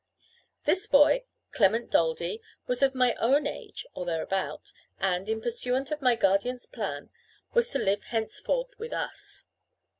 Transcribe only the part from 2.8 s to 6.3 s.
of my own age, or thereabout, and, in pursuance of my